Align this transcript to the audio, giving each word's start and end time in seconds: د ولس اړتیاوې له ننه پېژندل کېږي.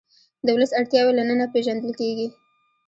د 0.45 0.47
ولس 0.55 0.71
اړتیاوې 0.79 1.13
له 1.17 1.23
ننه 1.29 1.45
پېژندل 1.53 1.91
کېږي. 1.99 2.27